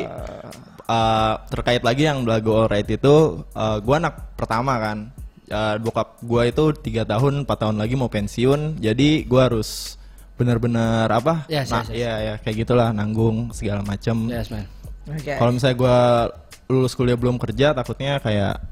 [0.85, 3.15] uh, terkait lagi yang belagu alright itu
[3.55, 4.99] uh, gua anak pertama kan
[5.51, 9.99] Uh, bokap gua itu tiga tahun 4 tahun lagi mau pensiun jadi gua harus
[10.39, 11.99] benar-benar apa Yes, nah yes, yes.
[11.99, 14.71] ya ya kayak gitulah nanggung segala macam Yes, man.
[15.11, 15.35] Oke.
[15.35, 15.99] kalau misalnya gua
[16.65, 18.63] lulus kuliah belum kerja takutnya kayak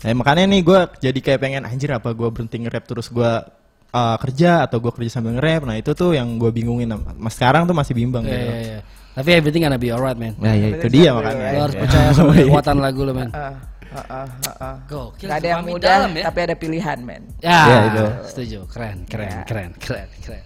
[0.00, 3.44] eh makanya nih gua jadi kayak pengen anjir apa gua berhenti nge-rap terus gua
[3.92, 7.64] uh, kerja atau gua kerja sambil nge-rap nah itu tuh yang gua bingungin mas sekarang
[7.64, 8.80] tuh masih bimbang Iya, gitu iya, iya.
[9.12, 10.32] Tapi everything gonna be alright, man.
[10.40, 11.52] Nah, ya itu dia makanya.
[11.52, 11.80] Lu harus Ya.
[11.84, 12.48] percaya sama Oh, iya.
[12.48, 13.28] kekuatan lagu lu, man.
[13.28, 13.52] Ah,
[13.92, 14.76] ah, ah, ah, ah.
[14.88, 16.22] Gokil, Nggak ada yang mudah, dalam ya.
[16.32, 17.22] tapi ada pilihan, men.
[17.38, 18.04] Ya, Ya, itu.
[18.24, 18.58] setuju.
[18.72, 19.44] Keren, keren, Ya.
[19.44, 20.42] keren, keren, keren.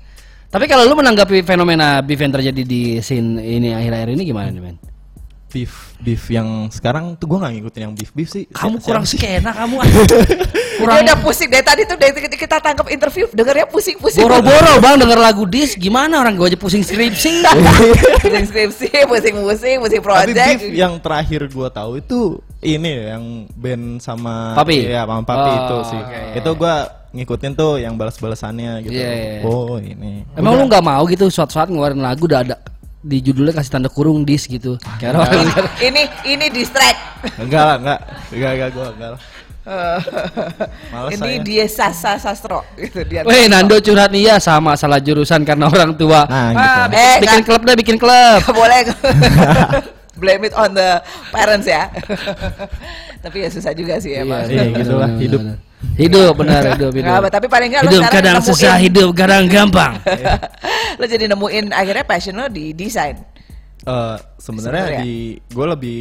[0.51, 4.59] Tapi kalau lu menanggapi fenomena beef yang terjadi di scene ini akhir-akhir ini gimana nih,
[4.61, 4.77] man?
[5.47, 9.55] beef beef yang sekarang tuh gue nggak ngikutin yang beef beef sih Kamu kurang skena
[9.55, 9.79] kamu.
[10.77, 11.03] Kurang...
[11.03, 14.21] Udah pusing dari tadi tuh dari kita tangkap interview dengernya pusing-pusing.
[14.21, 17.43] Boro-boro bang denger lagu dis gimana orang gue aja pusing skripsi.
[18.25, 20.61] pusing skripsi, pusing-pusing, pusing tapi project.
[20.61, 22.21] beef yang terakhir gue tahu itu
[22.61, 24.89] ini yang band sama Papi?
[24.91, 26.75] ya sama papi Oh, itu sih oke, itu gue
[27.17, 29.43] ngikutin tuh yang balas-balasannya gitu Iya, iya, iya.
[29.47, 32.57] oh ini Emang lu nggak mau gitu suatu saat ngeluarin lagu udah ada
[33.07, 34.75] di judulnya kasih tanda kurung dis gitu.
[34.99, 35.47] Kayak orang
[35.79, 36.99] ini ini distract.
[37.39, 37.99] enggak lah enggak
[38.35, 39.21] enggak enggak gue enggak lah
[41.13, 41.43] ini saya.
[41.43, 43.23] dia sasa sastro gitu dia.
[43.23, 46.23] Weh Nando curhat nih ya sama salah jurusan karena orang tua.
[46.25, 46.63] Nah, gitu.
[46.63, 48.39] ah, bikin, Eh, bikin klub deh, bikin klub.
[48.41, 48.79] Nggak boleh
[50.21, 51.91] blame it on the parents ya.
[53.25, 54.47] tapi ya susah juga sih emang.
[54.47, 55.41] Iya, gitu lah, hidup.
[55.93, 57.13] Hidup benar hidup hidup.
[57.13, 59.93] Apa, tapi paling nggak lo hidup sekarang kadang nemuin- susah, hidup kadang gampang.
[60.97, 63.19] lo jadi nemuin akhirnya passion lo di desain.
[63.87, 65.01] Eh, sebenarnya Sebenarnya.
[65.05, 65.15] di
[65.47, 66.01] gue lebih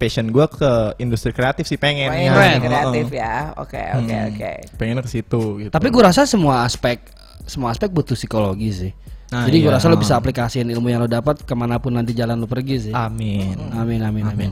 [0.00, 2.58] passion gue ke industri kreatif sih pengen Main Keren.
[2.64, 3.52] kreatif ya.
[3.54, 4.28] Oke oke Hmm.
[4.32, 4.52] oke.
[4.74, 7.04] pengen ke situ gitu Tapi gue rasa semua aspek
[7.44, 8.92] semua aspek butuh psikologi sih.
[9.30, 9.78] Nah, Jadi gue iya.
[9.78, 12.90] rasa lo bisa aplikasiin ilmu yang lo dapat ke mana pun nanti jalan lo pergi
[12.90, 12.94] sih.
[12.96, 13.54] Amin.
[13.70, 14.50] Amin amin amin.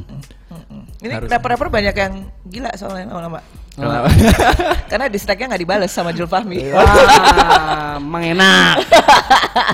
[0.99, 2.13] Ini rapper-rapper banyak yang
[2.45, 3.43] gila soalnya lama-lama.
[3.79, 4.09] Kenapa?
[4.91, 6.59] Karena distracknya nggak dibales sama Jul Fahmi.
[6.59, 6.75] Iya.
[6.75, 8.75] Wah, emang enak.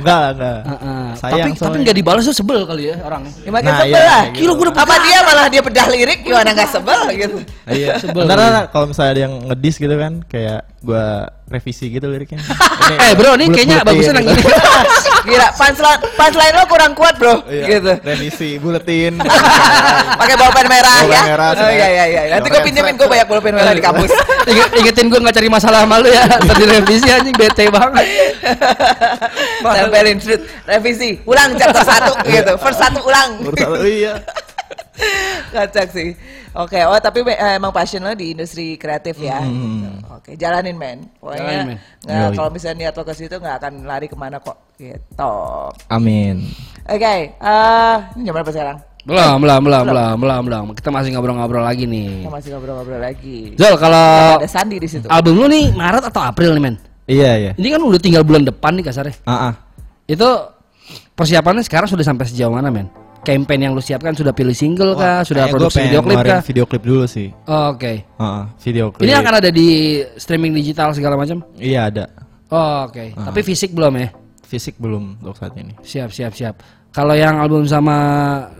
[0.00, 0.58] enggak, enggak.
[0.68, 1.04] Heeh.
[1.16, 3.22] Sayang tapi tapi nggak dibalas tuh sebel kali ya orang.
[3.42, 4.22] Ya makin Nah, sebel iya, lah.
[4.22, 7.36] kayak Gila gue udah Apa dia malah dia bedah lirik gimana nggak sebel gitu.
[7.64, 7.96] Iya.
[7.96, 8.34] Sebel gue.
[8.36, 11.06] ntar kalau misalnya ada yang ngedis gitu kan, kayak gua
[11.44, 12.40] revisi gitu liriknya.
[12.84, 14.44] Ini Eh bro, ini kayaknya bagusnya yang ini.
[15.28, 17.48] Gila, punchline punchline lo kurang kuat, Bro.
[17.48, 17.92] Iya, Gitu.
[18.04, 19.16] Revisi, buletin.
[20.20, 21.22] Pakai bolpen merah ya.
[21.24, 22.22] merah, oh iya iya iya.
[22.36, 24.12] Nanti gue pinjemin gue banyak bolpen merah di kampus.
[24.76, 26.28] Ingetin gue nggak cari masalah sama lu ya.
[26.28, 28.04] Tadi revisi anjing bete banget.
[29.64, 31.10] Tempelin street revisi.
[31.24, 32.52] Ulang chapter satu gitu.
[32.60, 33.40] First satu ulang.
[33.80, 34.20] Iya.
[35.54, 36.14] Kocak sih.
[36.54, 39.42] Oke, oh tapi eh, emang passion lo di industri kreatif ya.
[39.42, 39.98] Hmm.
[40.14, 40.98] Oke, jalanin men.
[41.18, 41.78] Jalanin, Pokoknya men.
[42.06, 44.54] nggak kalau misalnya niat lo ke situ nggak akan lari ke mana kok.
[44.78, 45.34] Gitu.
[45.90, 46.46] Amin.
[46.86, 48.78] Oke, eh ini jam berapa sekarang?
[49.04, 50.64] Belum, belum, belum, belum, belum, belum.
[50.72, 52.24] Kita masih ngobrol-ngobrol lagi nih.
[52.24, 53.52] Kita masih ngobrol-ngobrol lagi.
[53.58, 55.04] Zol, kalau Ada Sandi di situ.
[55.12, 56.76] album lu nih Maret atau April nih men?
[57.04, 57.52] Iya, iya.
[57.52, 59.12] Ini kan udah tinggal bulan depan nih kasarnya.
[59.28, 59.54] Ah, ah.
[60.08, 60.24] Itu
[61.12, 62.88] persiapannya sekarang sudah sampai sejauh mana men?
[63.24, 65.24] Campaign yang lu siapkan sudah pilih single kah?
[65.24, 66.40] Sudah produksi video klip kah?
[66.44, 67.32] Video klip dulu sih.
[67.48, 68.04] Oh, Oke.
[68.20, 69.08] Ah, ah, video klip.
[69.08, 71.40] Ini akan ada di streaming digital segala macam?
[71.56, 72.04] Iya ada.
[72.52, 73.16] Oh, Oke.
[73.16, 74.08] Tapi fisik belum ya?
[74.44, 75.72] Fisik belum untuk saat ini.
[75.80, 76.60] Siap, siap, siap.
[76.94, 77.98] Kalau yang album sama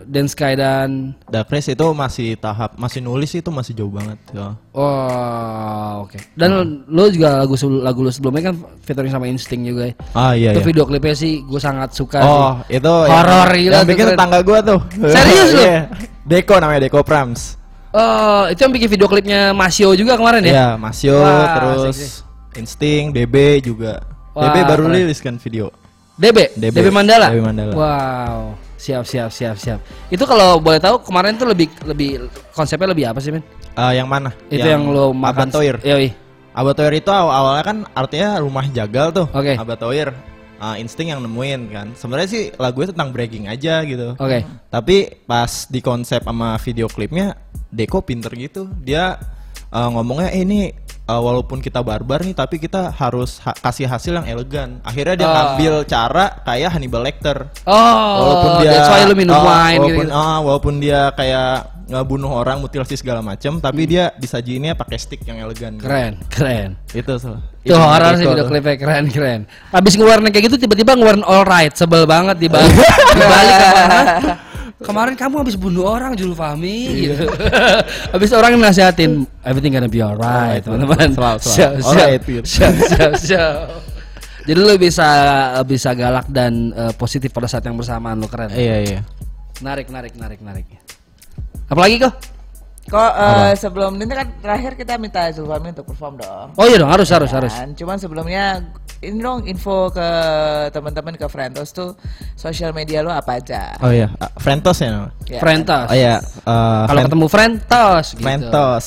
[0.03, 4.19] Dance Sky dan Dark Race itu masih tahap masih nulis itu masih jauh banget.
[4.35, 4.59] Ya.
[4.75, 6.19] Oh, oke.
[6.35, 9.93] Dan lu juga lagu lagu lu sebelumnya kan featuring sama Instinct juga ya.
[10.11, 10.67] Ah iya itu iya.
[10.67, 12.75] video klipnya sih gue sangat suka Oh, sih.
[12.75, 14.79] itu Horor yang, gila yang bikin tetangga gua tuh.
[14.99, 15.61] Serius lu?
[15.63, 15.79] Iya.
[16.27, 17.55] Deko namanya Deko Prams.
[17.95, 20.51] Oh, itu yang bikin video klipnya Masio juga kemarin ya?
[20.51, 22.19] Iya, Masio Wah, terus
[22.59, 24.03] Insting, DB juga.
[24.35, 25.71] Wah, DB baru rilis kan video.
[26.15, 27.27] DB, DB, DB, Mandala.
[27.27, 27.73] DB Mandala.
[27.75, 29.79] Wow, siap siap siap siap.
[30.07, 33.43] Itu kalau boleh tahu kemarin tuh lebih lebih konsepnya lebih apa sih, men?
[33.75, 34.31] Eh, yang mana?
[34.47, 35.83] Itu yang, lo makan Abatoir.
[35.83, 36.15] Yoi.
[36.55, 39.27] Abatoir itu aw- awalnya kan artinya rumah jagal tuh.
[39.35, 39.59] Oke.
[39.59, 40.15] Abatoir.
[40.55, 41.87] Ah, insting yang nemuin kan.
[41.99, 44.15] Sebenarnya sih lagunya tentang bragging aja gitu.
[44.15, 44.47] Oke.
[44.71, 47.35] Tapi pas di konsep sama video klipnya
[47.67, 48.71] Deko pinter gitu.
[48.79, 49.19] Dia
[49.67, 50.71] eh, ngomongnya eh, ini
[51.05, 54.81] eh, walaupun kita barbar nih tapi kita harus ha- kasih hasil yang elegan.
[54.81, 55.33] Akhirnya dia Oh.
[55.33, 57.37] ngambil cara kayak Hannibal Lecter.
[57.63, 60.15] Oh, that's why lu minum ah, wine walaupun, gitu.
[60.15, 61.53] ah, walaupun dia kayak
[61.85, 65.85] ngebunuh orang mutilasi segala macam tapi dia disajiinnya pakai stick yang elegan gitu.
[65.85, 65.85] Hmm.
[65.85, 66.69] Keren, keren.
[66.91, 68.49] itu so Itu horor sih video tuh.
[68.49, 69.41] klipnya keren keren.
[69.69, 72.73] Habis ngeluarin kayak gitu tiba-tiba ngeluarin alright, sebel banget di balik.
[72.73, 74.01] Dibalik ke mana?
[74.75, 77.31] Kemarin kamu habis bunuh orang Jul Fahmi gitu.
[78.13, 81.15] habis orang nasihatin everything gonna be alright, teman-teman.
[81.15, 81.55] Selalu, selalu.
[81.55, 82.43] Siap, siap, Alright, gitu.
[82.59, 83.55] siap, siap, siap.
[84.45, 85.07] Jadi lu bisa
[85.63, 88.51] bisa galak dan eh, positif pada saat yang bersamaan lu keren.
[88.51, 88.99] iya iya
[89.63, 90.67] Narik, narik, narik, narik.
[91.71, 92.13] Apalagi kok?
[92.91, 96.51] Kok eh, sebelum ini kan terakhir kita minta Zulfami untuk perform dong.
[96.59, 97.49] Oh iya dong, harus harus harus.
[97.55, 97.73] Kan?
[97.73, 98.59] Cuman sebelumnya
[99.05, 100.07] ini dong info ke
[100.69, 101.93] teman-teman ke Friendos tuh
[102.33, 103.77] sosial media lo apa aja.
[103.79, 105.09] oh iya Ah, Frentos ya nama?
[105.25, 105.85] Ya, Frentos.
[105.85, 108.21] oh iya eh, Kalau ketemu Frentos gitu.
[108.21, 108.83] Frentos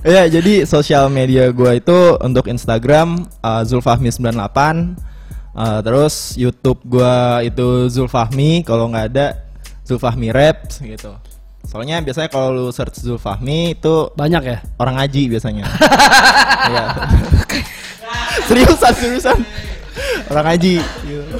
[0.00, 4.58] Ya jadi sosial media gua itu untuk Instagram uh, Zulfahmi98
[5.52, 9.26] uh, Terus Youtube gua itu Zulfahmi Kalau nggak ada
[9.82, 11.12] Zulfahmi Rap gitu
[11.64, 14.58] Soalnya biasanya kalau lu search Zulfahmi itu Banyak ya?
[14.76, 15.66] orang ngaji biasanya
[16.70, 16.84] Iya.
[18.48, 19.38] Seriusan seriusan
[20.30, 21.36] Orang ngaji gitu.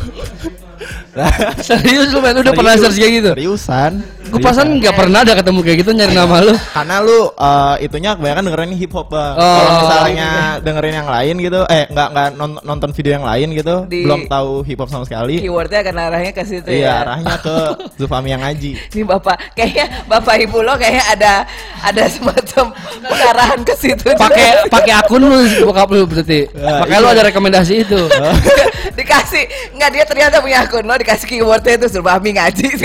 [1.63, 2.95] Serius lu men, udah pernah Serius.
[2.95, 3.31] search kayak gitu?
[3.35, 3.93] Seriusan
[4.29, 6.53] Gue pasan nggak pernah ada ketemu kayak gitu nyari nama lu.
[6.71, 9.35] karena lu uh, itunya kebanyakan dengerin hip hop Bang.
[9.35, 9.45] Oh.
[9.57, 10.29] Kalau misalnya
[10.61, 14.29] dengerin yang lain gitu, eh nggak nggak non- nonton video yang lain gitu, Di- belum
[14.29, 15.41] tahu hip hop sama sekali.
[15.41, 16.93] Keywordnya akan arahnya ke situ Iya, ya.
[17.03, 17.57] arahnya ke
[17.99, 18.71] Zufami yang ngaji.
[18.93, 21.33] Ini bapak, kayaknya bapak ibu lo kayaknya ada
[21.81, 22.65] ada semacam
[23.01, 24.09] pengarahan ke situ.
[24.13, 26.45] Pakai pakai akun lu bokap lu berarti.
[26.53, 27.15] Ya, Makanya lu iya.
[27.17, 28.01] ada rekomendasi itu.
[28.99, 29.45] dikasih
[29.79, 32.67] nggak dia ternyata punya akun lo dikasih keywordnya itu Zulfahmi ngaji.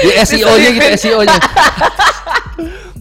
[0.00, 1.38] Di SEO-nya gitu SEO-nya.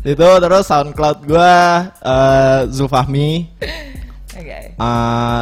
[0.15, 1.53] Itu terus SoundCloud gua
[1.99, 3.29] eh, Zulfahmi.
[4.39, 4.59] Oke.
[4.71, 5.41] eh,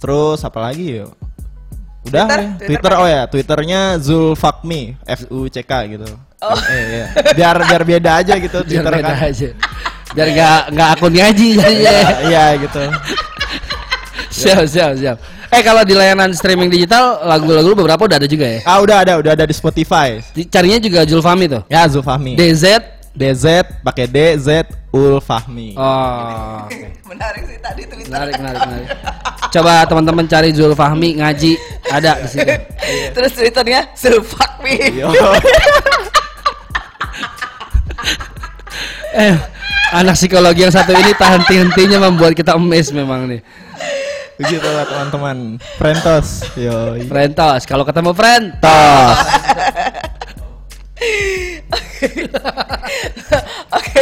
[0.00, 1.06] terus apa lagi ya?
[2.06, 2.38] Udah Twitter?
[2.38, 2.46] ya.
[2.46, 6.06] Twitter Twitter, oh ya, Twitternya Zulfakmi, F U C K gitu.
[6.40, 6.54] Oh.
[6.70, 7.06] Eh, iya.
[7.34, 9.28] Biar biar beda aja gitu Biar Twitter beda kan.
[9.28, 9.48] aja.
[10.14, 11.96] Biar nggak nggak akun ngaji jadinya.
[12.24, 12.82] Iya gitu.
[14.38, 15.18] siap siap siap.
[15.56, 18.60] Eh kalau di layanan streaming digital lagu-lagu lu beberapa udah ada juga ya?
[18.68, 20.20] Ah udah ada, udah ada di Spotify.
[20.52, 21.64] Carinya juga Julfami tuh.
[21.72, 22.36] Ya Zulfahmi.
[22.36, 22.84] DZ
[23.16, 25.72] DZ pakai D Z Ul Fahmi.
[25.80, 27.00] Oh, oke.
[27.08, 28.12] Menarik sih tadi Twitter.
[28.12, 28.88] Menarik, menarik, menarik.
[29.48, 31.56] Coba teman-teman cari Zul Fahmi ngaji
[31.88, 32.44] ada di situ.
[33.16, 33.80] Terus Twitternya.
[34.92, 35.08] Yo.
[39.16, 39.32] Eh,
[39.96, 43.40] anak psikologi yang satu ini tak henti-hentinya membuat kita emes memang nih.
[44.36, 45.36] Begitu lah teman-teman.
[45.76, 46.44] Frentos.
[46.54, 46.96] Yo.
[47.08, 49.16] Frentos, kalau ketemu Frentos.
[53.68, 54.00] Oke,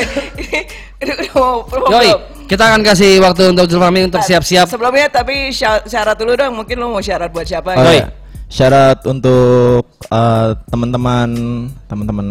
[1.00, 2.10] ini udah mau promo Yoi,
[2.46, 4.66] kita akan kasih waktu untuk Zul Fahmi untuk siap-siap.
[4.68, 6.54] Sebelumnya tapi sya- syarat dulu dong.
[6.54, 7.74] Mungkin lu mau syarat buat siapa?
[7.74, 7.98] Oh, Yoi.
[7.98, 8.06] iya.
[8.46, 11.28] Syarat untuk eh, teman-teman
[11.88, 12.26] teman-teman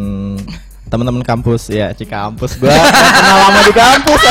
[0.87, 4.21] teman-teman kampus ya Cika kampus gua kenal lama di kampus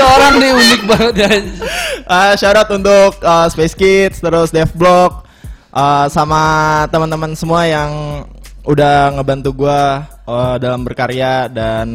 [0.00, 1.30] Dia orang nih unik banget ya.
[2.08, 5.28] Eh, syarat untuk eh, Space Kids terus Devblog
[5.76, 6.42] eh, sama
[6.88, 8.24] teman-teman semua yang
[8.64, 11.88] udah ngebantu gua eh, dalam berkarya dan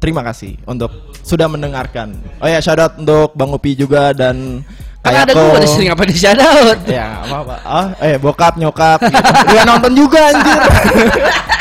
[0.00, 2.16] terima kasih untuk sudah mendengarkan.
[2.40, 4.64] Oh ya syarat untuk Bang Upi juga dan
[5.04, 6.80] Kan ada gua di sini apa di shout out.
[6.88, 7.56] Ya, apa apa.
[7.68, 9.32] Ah, eh bokap nyokap gitu.
[9.52, 10.60] Dia nonton juga anjir.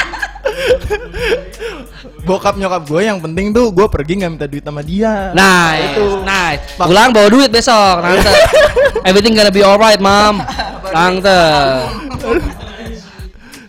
[2.26, 5.32] bokap nyokap gue yang penting tuh gue pergi nggak minta duit sama dia.
[5.32, 6.26] Nah, itu.
[6.26, 8.32] Nah, pulang bawa duit besok, tante.
[9.08, 10.42] Everything gonna be alright, mom.
[10.90, 11.42] Tante.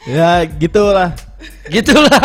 [0.06, 1.12] Ya gitulah.
[1.66, 2.22] Gitulah.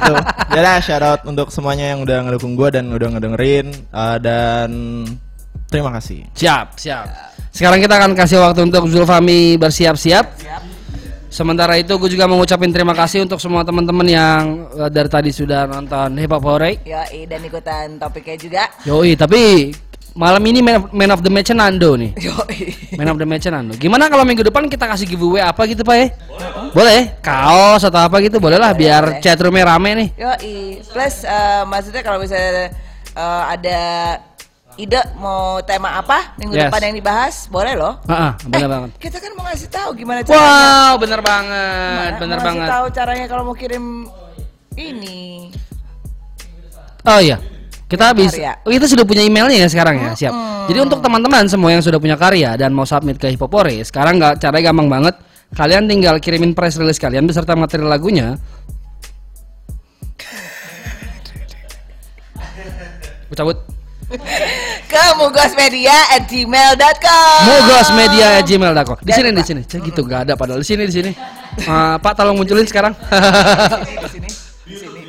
[0.00, 0.14] gitu.
[0.56, 4.70] Ya shout out untuk semuanya yang udah ngedukung gue dan udah ngedengerin uh, dan
[5.68, 6.24] terima kasih.
[6.32, 7.06] Siap, siap.
[7.52, 10.24] Sekarang kita akan kasih waktu untuk Zulfami bersiap-siap.
[11.28, 15.28] Sementara itu gue juga mau ngucapin terima kasih untuk semua teman-teman yang eh, dari tadi
[15.28, 16.80] sudah nonton Hip Hop Hore.
[16.88, 18.62] Yoi, dan ikutan topiknya juga.
[18.88, 19.68] Yoi, tapi
[20.16, 22.16] malam ini man of, man of the match Nando nih.
[22.16, 22.58] Yoi.
[22.96, 23.76] Man of the match Nando.
[23.76, 26.06] Gimana kalau minggu depan kita kasih giveaway apa gitu Pak ya?
[26.72, 27.20] Boleh?
[27.20, 29.20] Kaos atau apa gitu boleh lah biar boleh.
[29.20, 30.08] chatroomnya rame nih.
[30.16, 30.56] Yoi.
[30.80, 32.72] Plus eh, maksudnya kalau misalnya
[33.12, 33.80] eh, ada
[34.78, 36.70] ide mau tema apa minggu Yes.
[36.70, 37.98] depan yang dibahas, boleh loh.
[38.04, 38.90] Heeh, benar Eh, banget.
[38.96, 40.38] Kita kan mau ngasih tahu gimana caranya.
[40.38, 42.68] Wow, bener banget, Mau bener ngasih banget.
[42.70, 43.84] tahu caranya kalau mau kirim
[44.74, 45.50] ini.
[47.02, 47.42] Oh iya.
[47.84, 48.52] Kita bisa karya.
[48.60, 50.34] oh, kita sudah punya emailnya ya sekarang ya, siap.
[50.68, 54.38] Jadi untuk teman-teman semua yang sudah punya karya dan mau submit ke Hipopore, sekarang nggak
[54.38, 55.14] caranya gampang banget.
[55.50, 58.36] Kalian tinggal kirimin press release kalian beserta materi lagunya.
[63.30, 63.56] Cabut.
[64.88, 68.96] Ke mugosmedia at gmail.com Mugosmedia@gmail.com.
[68.98, 69.60] Di Dan- sini di sini.
[69.62, 71.10] Cek gitu nggak ada padahal di sini di sini.
[71.58, 72.96] Eh, Pak tolong munculin sekarang.
[72.96, 74.28] di sini,
[74.64, 74.96] di sini.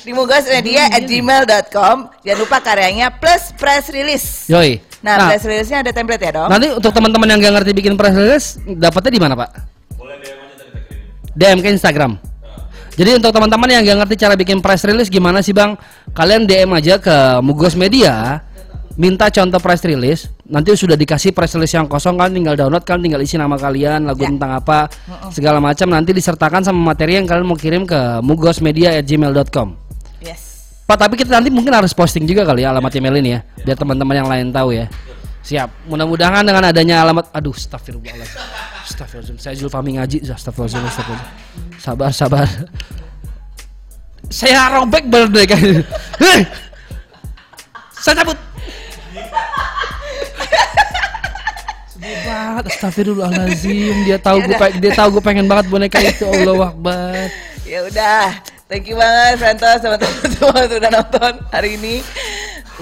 [0.00, 4.80] Di mugosmedia at gmail.com Jangan lupa karyanya plus press release Yoi.
[5.04, 6.48] Nah, press release-nya ada template ya dong?
[6.48, 9.50] Nanti untuk teman-teman yang nggak ngerti bikin press release, dapatnya di mana Pak?
[11.32, 12.20] DM ke Instagram.
[13.00, 15.80] Jadi untuk teman-teman yang nggak ngerti cara bikin press release gimana sih Bang?
[16.12, 18.44] Kalian DM aja ke Mugos Media,
[19.00, 20.28] minta contoh press release.
[20.44, 24.04] Nanti sudah dikasih press release yang kosong kan, tinggal download kan, tinggal isi nama kalian,
[24.04, 24.28] lagu Ya.
[24.28, 24.92] tentang apa,
[25.32, 25.88] segala macam.
[25.88, 29.68] Nanti disertakan sama materi yang kalian mau kirim ke mugosmedia@gmail.com.
[30.20, 30.50] Yes
[30.84, 33.80] Pak, tapi kita nanti mungkin harus posting juga kali ya alamat email ini ya, biar
[33.80, 34.92] teman-teman yang lain tahu ya.
[35.40, 35.88] Siap.
[35.88, 38.79] Mudah-mudahan dengan adanya alamat, aduh, astagfirullahaladzim.
[38.90, 39.36] Astagfirullahaladzim.
[39.38, 41.78] Saya Zulfami ngaji, astagfirullahaladzim, astagfirullahaladzim.
[41.78, 42.46] Sabar, sabar.
[44.30, 45.82] Saya robek berdek kayak
[46.18, 46.40] Hei!
[47.98, 48.38] Saya cabut.
[51.90, 53.94] Sedih banget, astagfirullahaladzim.
[54.06, 56.26] Dia tahu gue, dia tahu gue pengen banget boneka itu.
[56.26, 57.30] Allah Akbar.
[57.70, 62.02] Ya udah Thank you banget Santos teman-teman semua sudah nonton hari ini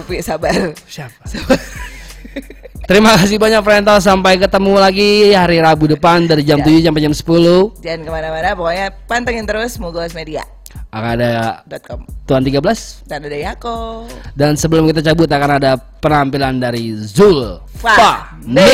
[0.01, 1.29] Upi sabar Siapa?
[2.89, 6.65] Terima kasih banyak Frentos Sampai ketemu lagi hari Rabu depan Dari jam.
[6.65, 11.61] 7 sampai jam 10 Jangan ke mana-mana pokoknya pantengin terus mugosmedia.com Akan ada
[12.25, 14.33] Tuan 13 Dan ada Yako ya.
[14.33, 17.61] Dan sebelum kita cabut akan ada penampilan dari Zul.
[17.77, 18.73] Fahmi